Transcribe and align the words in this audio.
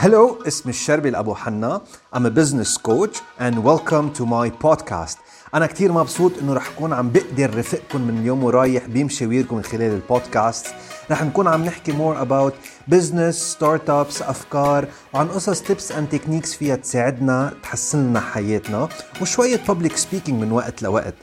Hello, 0.00 0.46
اسمي 0.46 0.70
شربل 0.72 1.18
أبو 1.18 1.34
حنا. 1.34 1.80
I'm 2.14 2.18
a 2.18 2.30
business 2.30 2.76
coach 2.76 3.18
and 3.40 3.64
welcome 3.64 4.12
to 4.18 4.26
my 4.26 4.50
podcast. 4.50 5.16
أنا 5.54 5.66
كتير 5.66 5.92
مبسوط 5.92 6.32
إنه 6.42 6.54
رح 6.54 6.70
أكون 6.70 6.92
عم 6.92 7.10
بقدر 7.10 7.58
رفقكم 7.58 8.00
من 8.00 8.18
اليوم 8.18 8.44
ورايح 8.44 8.86
بمشاويركم 8.86 9.56
من 9.56 9.62
خلال 9.62 9.94
البودكاست. 9.94 10.66
رح 11.10 11.22
نكون 11.22 11.48
عم 11.48 11.64
نحكي 11.64 11.92
more 11.92 12.16
about 12.16 12.52
business, 12.94 13.56
startups, 13.56 14.22
أفكار 14.22 14.88
وعن 15.14 15.28
قصص 15.28 15.62
tips 15.62 15.92
and 15.92 16.14
techniques 16.14 16.56
فيها 16.56 16.76
تساعدنا 16.76 17.52
تحسن 17.62 17.98
لنا 18.08 18.20
حياتنا 18.20 18.88
وشوية 19.22 19.60
public 19.68 19.92
speaking 19.92 20.30
من 20.30 20.52
وقت 20.52 20.82
لوقت. 20.82 21.14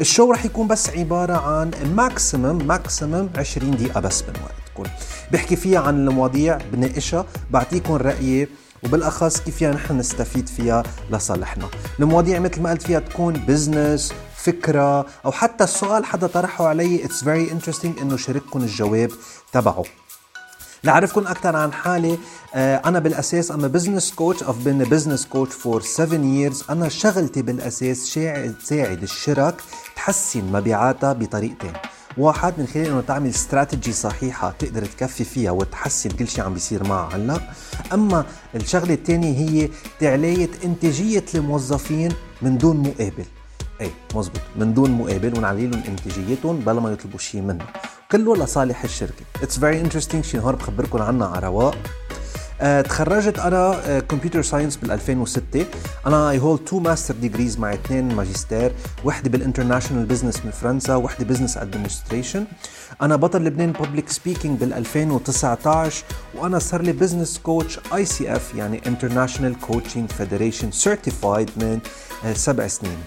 ال 0.00 0.06
show 0.06 0.32
رح 0.32 0.44
يكون 0.44 0.66
بس 0.66 0.90
عبارة 0.90 1.36
عن 1.36 1.70
maximum 1.96 2.66
maximum 2.66 3.28
20 3.36 3.70
دقيقة 3.70 4.00
بس 4.00 4.22
من 4.22 4.34
وقتكم 4.78 4.94
بحكي 5.32 5.56
فيها 5.56 5.80
عن 5.80 6.08
المواضيع 6.08 6.58
بناقشها 6.72 7.26
بعطيكم 7.50 7.94
رأيي 7.94 8.48
وبالأخص 8.84 9.40
كيف 9.40 9.56
فينا 9.56 9.72
نحن 9.72 9.98
نستفيد 9.98 10.48
فيها 10.48 10.82
لصالحنا. 11.10 11.68
المواضيع 12.00 12.38
مثل 12.38 12.62
ما 12.62 12.70
قلت 12.70 12.82
فيها 12.82 13.00
تكون 13.00 13.32
بزنس 13.32 14.12
فكرة 14.36 15.06
أو 15.24 15.32
حتى 15.32 15.64
السؤال 15.64 16.04
حدا 16.04 16.26
طرحه 16.26 16.66
علي 16.68 17.04
it's 17.04 17.22
very 17.24 17.52
interesting 17.52 18.00
إنه 18.02 18.16
شارككم 18.16 18.62
الجواب 18.62 19.10
تبعه. 19.52 19.84
لأعرفكم 20.84 21.26
أكثر 21.26 21.56
عن 21.56 21.72
حالي 21.72 22.18
أنا 22.54 22.98
بالأساس 22.98 23.52
business 23.52 24.10
coach. 24.10 24.42
I've 24.42 24.64
been 24.64 24.80
a 24.80 24.88
business 24.88 25.24
coach 25.24 25.52
for 25.52 25.80
seven 25.80 26.22
years. 26.36 26.70
أنا 26.70 26.88
شغلتي 26.88 27.42
بالأساس 27.42 28.18
ساعد 28.62 29.02
الشرك 29.02 29.54
تحسن 29.96 30.44
مبيعاتها 30.52 31.12
بطريقتين. 31.12 31.72
واحد 32.18 32.54
من 32.58 32.66
خلال 32.66 32.86
إنه 32.86 33.00
تعمل 33.00 33.30
استراتيجي 33.30 33.92
صحيحة 33.92 34.50
تقدر 34.58 34.84
تكفي 34.84 35.24
فيها 35.24 35.50
وتحسن 35.50 36.10
كل 36.10 36.28
شيء 36.28 36.44
عم 36.44 36.54
بيصير 36.54 36.84
معها. 36.84 37.16
هلا 37.16 37.40
أما 37.92 38.24
الشغلة 38.54 38.94
الثانية 38.94 39.38
هي 39.38 39.68
تعلية 40.00 40.50
إنتاجية 40.64 41.24
الموظفين 41.34 42.12
من 42.42 42.58
دون 42.58 42.76
مقابل. 42.76 43.24
إيه 43.80 43.90
مزبوط 44.14 44.40
من 44.56 44.74
دون 44.74 44.90
مقابل 44.90 45.38
ونعلي 45.38 45.66
لهم 45.66 45.82
إنتاجيتهم 45.88 46.58
بلا 46.58 46.80
ما 46.80 46.92
يطلبوا 46.92 47.18
شيء 47.18 47.40
منا 47.40 47.66
كله 48.12 48.36
لصالح 48.36 48.84
الشركة. 48.84 49.24
it's 49.42 49.58
very 49.58 49.80
interesting 49.80 50.24
شيء 50.24 50.40
نهار 50.40 50.56
بخبركم 50.56 51.02
عنها 51.02 51.26
على 51.26 51.46
رواق. 51.46 51.76
تخرجت 52.60 53.38
أنا 53.38 54.00
computer 54.08 54.42
science 54.42 54.76
بال 54.76 54.90
2006 54.90 55.66
أنا 56.06 56.30
I 56.30 56.38
hold 56.38 56.60
two 56.60 56.78
master 56.80 57.14
degrees 57.14 57.58
مع 57.58 57.72
اثنين 57.74 58.14
ماجستير 58.14 58.72
وحدة 59.04 59.30
بال 59.30 59.40
international 59.40 60.06
business 60.06 60.44
من 60.44 60.50
فرنسا 60.50 60.94
وحدة 60.94 61.24
business 61.24 61.56
administration 61.56 62.44
أنا 63.02 63.16
بطل 63.16 63.44
لبنان 63.44 63.72
public 63.72 64.08
speaking 64.08 64.60
بال 64.60 64.72
2019 64.72 66.04
وأنا 66.34 66.58
صار 66.58 66.82
لي 66.82 66.92
business 66.92 67.38
coach 67.38 67.80
ICF 67.94 68.54
يعني 68.54 68.80
International 68.86 69.60
Coaching 69.60 70.10
Federation 70.10 70.70
certified 70.70 71.50
من 71.56 71.78
أه 72.24 72.32
سبع 72.32 72.66
سنين. 72.66 72.98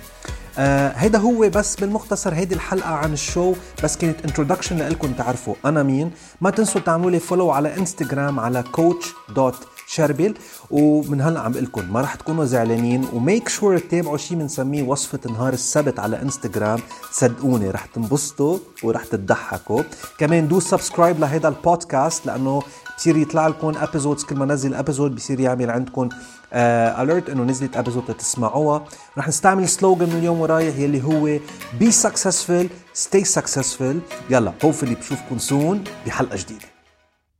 آه 0.58 0.90
هيدا 0.96 1.20
هو 1.20 1.50
بس 1.50 1.76
بالمختصر 1.76 2.34
هيدي 2.34 2.56
الحلقة 2.56 2.90
عن 2.90 3.14
ال 3.14 3.22
show 3.22 3.54
بس 3.84 3.98
كانت 3.98 4.26
introduction 4.26 4.88
لكم 4.88 5.14
تعرفوا 5.14 5.56
أنا 5.66 5.84
مين. 5.84 6.12
ما 6.42 6.50
تنسوا 6.50 6.82
تعملوا 6.82 7.12
لي 7.12 7.20
follow 7.20 7.52
على 7.52 7.78
انستغرام 7.78 8.40
على 8.40 8.64
coach 8.78 9.34
dot 9.36 9.56
شربل 9.88 10.34
ومن 10.72 11.22
هلأ 11.22 11.40
عم 11.40 11.52
قلكم 11.52 11.94
ما 11.94 12.02
رح 12.02 12.16
تكونوا 12.16 12.46
زعلانين 12.46 13.08
و 13.14 13.21
make 13.21 13.50
sure 13.50 13.78
تتابعوا 13.78 14.18
شيء 14.18 14.38
بنسميه 14.38 14.84
وصفة 14.84 15.20
نهار 15.30 15.54
السبت 15.54 16.00
على 16.00 16.22
انستغرام 16.22 16.80
صدقوني 17.12 17.70
رح 17.70 17.86
تنبسطوا 17.86 18.58
ورح 18.84 19.04
تضحكوا. 19.06 19.82
كمان 20.18 20.48
do 20.48 20.60
subscribe 20.60 21.20
لهيدا 21.20 21.48
البودكاست 21.48 22.26
لأنه 22.26 22.62
بصير 23.02 23.18
يطلع 23.18 23.48
لكم 23.48 23.74
episodes 23.78 24.24
كل 24.24 24.36
ما 24.36 24.46
نزل 24.46 24.74
episode 24.74 25.16
بصير 25.16 25.40
يعمل 25.40 25.70
عندكم 25.72 26.10
alert 26.54 27.28
uh, 27.28 27.30
إنه 27.30 27.44
نزلت 27.44 27.78
episode 27.78 28.04
تسمعوها. 28.04 28.86
رح 29.18 29.28
نستعمل 29.28 29.70
slogan 29.70 30.10
من 30.10 30.16
اليوم 30.16 30.40
ورايح 30.40 30.78
يلي 30.78 31.04
هو 31.04 31.40
be 31.80 31.92
successful 31.92 32.70
stay 32.94 33.24
successful 33.24 34.00
يلا 34.30 34.54
hopefully 34.66 34.96
بشوفكم 34.96 35.38
soon 35.38 35.84
بحلقة 36.06 36.38
جديدة. 36.38 36.71